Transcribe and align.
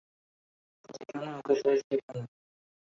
যেখানে 0.89 1.27
ওকে 1.39 1.53
চাই, 1.61 1.77
সেখানে। 1.81 2.21